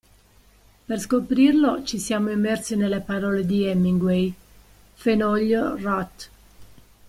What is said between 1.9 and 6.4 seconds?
siamo immersi nelle parole di Hemingway, Fenoglio, Roth.